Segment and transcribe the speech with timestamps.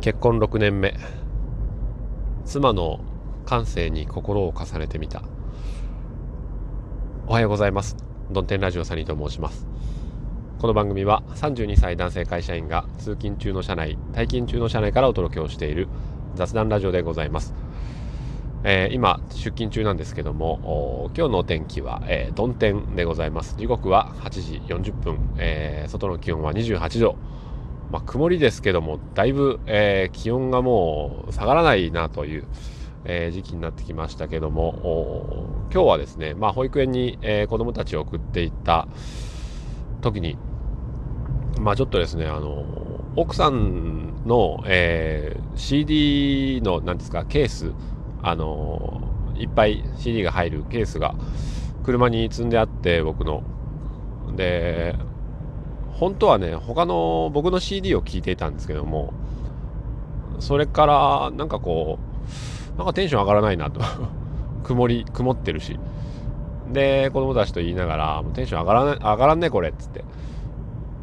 [0.00, 0.94] 結婚6年目。
[2.46, 3.00] 妻の
[3.44, 5.22] 感性に心を重ねてみた。
[7.26, 7.98] おはようございます。
[8.30, 9.68] ドンテンラジオサニーと申します。
[10.58, 15.86] この番組は32歳男性会社員が通勤中の車内退勤中の車内からお届けをしている
[16.34, 17.52] 雑談ラジオでございます。
[18.64, 23.54] えー、今出勤中なんですけども今日のお天気は、えー、曇天でございます。
[23.58, 27.16] 時刻は8時40分、えー、外の気温は28度。
[27.90, 32.44] まあ、曇りですけども、だいぶ、えー、気温がもう下がらないなという、
[33.04, 38.86] えー、時期になってきましたけども、今日はですね、まあ、保育園に、えー、子供たちを送っていった
[40.00, 40.38] 時に、
[41.60, 42.64] まあ、ちょっとですね、あの、
[43.16, 47.72] 奥さんの、えー、CD の、なんですか、ケース、
[48.22, 49.02] あの、
[49.36, 51.14] いっぱい CD が入るケースが
[51.82, 53.42] 車に積んであって、僕の。
[54.36, 54.94] で、
[55.92, 59.12] 本当はね、他の僕の CD を聴いていたんですけども、
[60.38, 61.98] それからなんかこ
[62.74, 63.80] う、なんかテンション上がらないなと。
[64.64, 65.78] 曇り、曇ってるし。
[66.72, 70.04] で、子供たちと言いながら、もテンション上がらない、上がらんねこれっつって。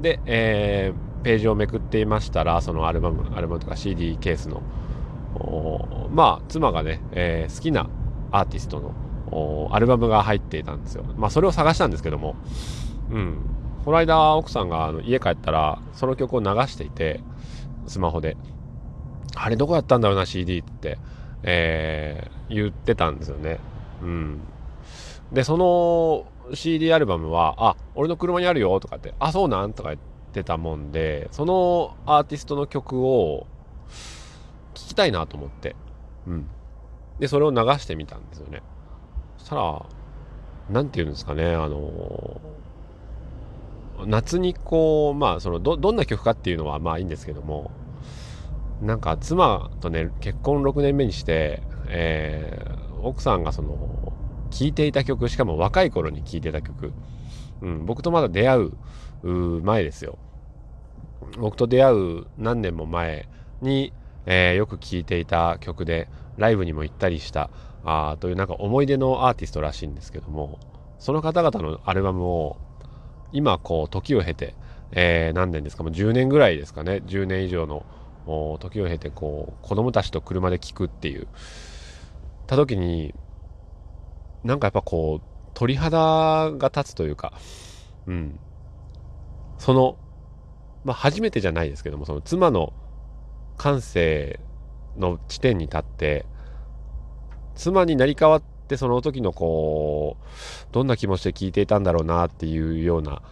[0.00, 4.62] で、えー、ページをめくっていましたら、そのアルバム、アルバムとか CD ケースの、
[6.12, 7.88] まあ、妻がね、えー、好きな
[8.30, 8.94] アーティストの
[9.72, 11.04] アルバムが入っていたんですよ。
[11.16, 12.36] まあ、それを探したんですけども、
[13.10, 13.38] うん。
[13.84, 17.20] この間奥さんがあの家帰ったらその曲を流していて
[17.86, 18.36] スマホで。
[19.36, 20.96] あれどこやったんだろうな CD って、
[21.42, 23.58] えー、言ってたんですよね。
[24.00, 24.40] うん。
[25.32, 30.00] でその CD アルバムは「あ俺の車にあるよ」とかって「あそうなん?」とか言っ
[30.32, 33.46] てたもんでそのアーティストの曲を
[34.74, 35.74] 聴きたいなと思って。
[36.26, 36.48] うん。
[37.18, 38.62] でそれを流してみたんですよね。
[39.38, 39.82] そしたら
[40.70, 42.64] 何て言うんですかねあのー
[44.06, 47.70] 夏にこうまあそのどどんな曲かっていうのはまあいいんですけども
[48.82, 54.12] なんか妻とね結婚6年目にして、えー、奥さんがその
[54.50, 56.92] 聴いていた曲しかも若い頃に聴いてた曲、
[57.62, 58.72] うん、僕とまだ出会う
[59.62, 60.18] 前ですよ。
[61.38, 63.28] 僕と出会う何年も前
[63.62, 63.92] に、
[64.26, 67.50] えー、よく聴いていた曲でライブにも行ったりした
[67.84, 70.58] あというなんか思い出のアーティストらしいんですけども
[70.98, 72.56] その方々のアルバムを
[73.34, 74.54] 今こう時を経て、
[74.92, 75.82] えー、何年ですか？
[75.82, 77.02] もう10年ぐらいですかね。
[77.04, 77.84] 10年以上の
[78.60, 81.26] 時を経てこう子供たちと車で聞くっていう。
[82.46, 83.12] た時に
[84.44, 87.32] なんかやっぱこう鳥肌が立つというか
[88.06, 88.38] うん。
[89.58, 89.96] その
[90.84, 92.72] まあ初めてじゃないですけどもその妻の
[93.56, 94.38] 感性
[94.96, 96.26] の地点に立って
[97.56, 100.24] 妻になり変わってでその時のこう
[100.72, 103.22] どんな気持ちで聴いていたんだろうなっていうような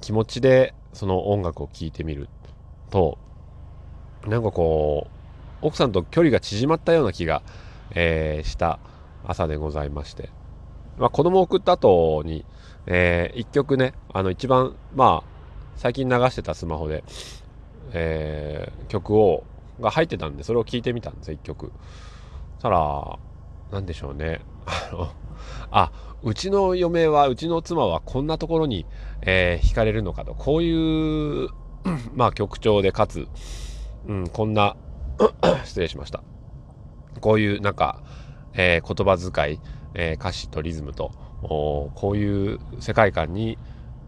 [0.00, 2.28] 気持ちでその音楽を聴いてみる
[2.90, 3.18] と
[4.26, 5.08] なんかこ
[5.62, 7.42] う奥さんと距離が縮まったような気が、
[7.94, 8.78] えー、した
[9.24, 10.30] 朝でございまして、
[10.98, 12.44] まあ、子供を送った後に、
[12.86, 15.36] えー、一曲ねあの一番まあ
[15.76, 17.04] 最近流してたスマホで、
[17.92, 19.44] えー、曲を
[19.80, 21.72] が入ってたんでそれを聴いてみたんですよ一曲。
[22.60, 23.18] たら
[23.70, 24.40] 何でしょうね。
[24.66, 25.12] あの、
[25.70, 28.86] あ、うちの嫁は、うちの妻はこんなところに、
[29.22, 31.48] えー、惹かれるのかと、こういう、
[32.14, 33.28] まあ曲調で、かつ、
[34.06, 34.76] うん、こんな
[35.64, 36.22] 失礼しました。
[37.20, 38.02] こういうなんか、
[38.54, 39.60] えー、言葉遣い、
[39.94, 41.12] えー、歌詞とリズムと、
[41.42, 43.58] こういう世界観に、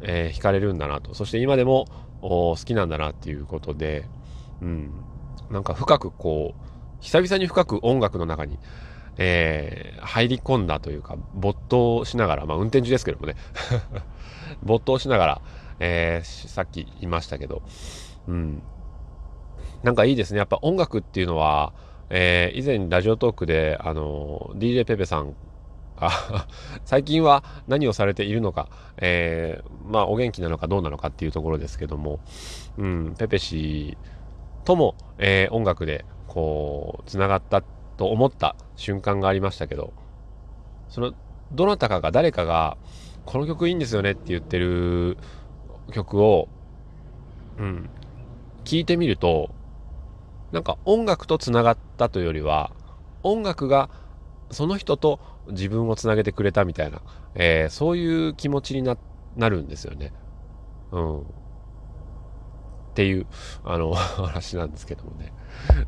[0.00, 1.14] えー、惹かれるんだなと。
[1.14, 1.86] そして今でも
[2.20, 4.06] 好きなんだなっていうことで、
[4.60, 4.90] うん、
[5.50, 6.62] なんか深くこう、
[7.00, 8.58] 久々に深く音楽の中に、
[9.18, 13.34] えー、入り込んだというか、没頭しながら、まあ運転中ですけどもね
[14.62, 15.40] 没頭しながら、
[15.80, 17.62] えー、さっき言いましたけど、
[18.28, 18.62] うん。
[19.82, 20.38] なんかいいですね。
[20.38, 21.72] やっぱ音楽っていうのは、
[22.10, 25.34] えー、以前ラジオトークで、あの、DJ ペペさん
[26.00, 26.10] が
[26.84, 32.20] 最近は何をされているのか、えー、まあお元気なのかどうなのかっていうところですけども、
[32.78, 33.96] うん、ペペ氏
[34.64, 37.64] とも、えー、音楽でこう、つながったっ
[37.96, 39.92] と思った瞬間がありましたけど、
[40.88, 41.14] その、
[41.52, 42.76] どなたかが誰かが、
[43.24, 45.16] この曲いいんですよねって言ってる
[45.92, 46.48] 曲を、
[47.58, 47.88] うん、
[48.64, 49.50] 聞いてみると、
[50.52, 52.72] なんか音楽と繋がったというよりは、
[53.22, 53.90] 音楽が
[54.50, 57.00] その人と自分をつなげてくれたみたいな、
[57.34, 58.96] えー、そういう気持ちにな
[59.36, 60.12] なるんですよね。
[60.92, 61.26] うん。
[62.96, 63.26] っていう、
[63.62, 65.34] あの、 話なんですけどもね。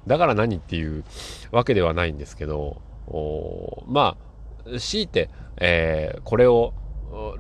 [0.06, 1.05] だから何っていう
[1.50, 2.82] わけではないんですけど、
[3.87, 4.19] ま
[4.66, 6.75] あ、強いて、えー、これを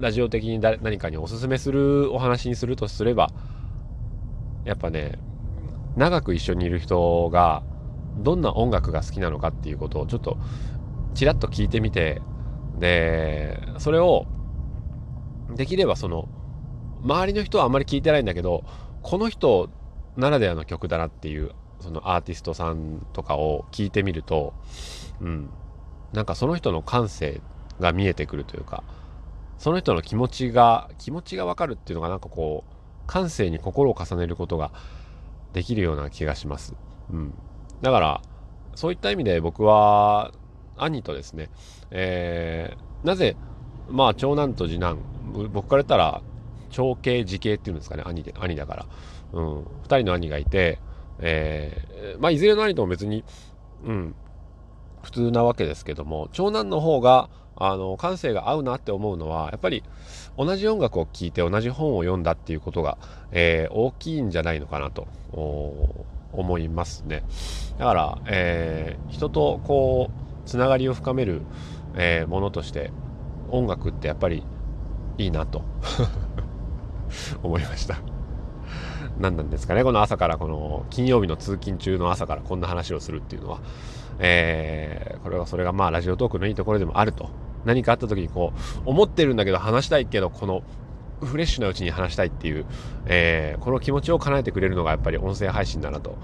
[0.00, 3.28] ラジオ的に何かにおすすめするお話にするとすれば、
[4.64, 5.18] やっぱね、
[5.96, 7.62] 長く一緒にいる人が
[8.16, 10.38] どんな音楽が好きなのかっていうことをちょっと
[11.14, 12.22] ちらっと聞いてみて
[12.78, 14.26] でそれを
[15.54, 16.28] できればその
[17.02, 18.64] 周りの人はあんまり聞いてないんだけど
[19.08, 19.70] この人
[20.18, 24.52] ならではの曲だなっていうそのアーティストさんとかを聞いてみると、
[25.22, 25.48] うん、
[26.12, 27.40] なんかその人の感性
[27.80, 28.84] が見えてくるというか
[29.56, 34.72] その人の気持ちが気持ちが分かるっていうのがなんかこう感性に心を重ねることが
[35.54, 36.74] できるような気がします。
[37.10, 37.32] うん、
[37.80, 38.22] だから
[38.74, 40.32] そういった意味で僕は
[40.76, 41.48] 兄とですね、
[41.90, 43.36] えー、なぜ
[43.88, 44.98] まあ長男と次男
[45.50, 46.20] 僕から言ったら
[46.70, 48.86] 長兄次兄っていうんですかね兄で兄だから、
[49.32, 50.78] うん、2人の兄がいて、
[51.18, 53.24] えー、まあいずれの兄とも別に、
[53.84, 54.14] うん、
[55.02, 57.28] 普通なわけですけども長男の方が
[57.60, 59.82] あの感性が合うなって思うのはやっぱり
[60.36, 62.98] 同じ音楽を聴いて同じ本を読んだっていうことが、
[63.32, 65.08] えー、大きいんじゃないのかなと
[66.32, 67.24] 思いますね。
[67.78, 71.42] だから、えー、人とこうつながりを深める、
[71.96, 72.92] えー、ものとして
[73.50, 74.44] 音楽ってやっぱり
[75.18, 75.62] いいなと。
[77.42, 77.96] 思いました。
[79.18, 79.82] 何なんですかね。
[79.82, 83.60] この朝からこの金曜日の通勤中の朝からこんな話をするっていうのは、
[84.18, 87.30] えー、これはそれがまあラジオトークのいいところでもあると。
[87.64, 90.62] 何かあった時にこう思ってるんだけど話したいけどこの
[91.22, 92.64] フレッシュなうちに話したいっていう、
[93.06, 96.16] えー、この気持ちを叶えてくれるのがやっぱり音声配信だなと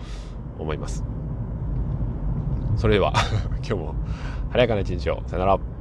[0.58, 1.04] 思います。
[2.76, 3.12] それでは
[3.58, 3.94] 今日も
[4.50, 5.22] 晴れやかな一日を。
[5.26, 5.73] さよなら。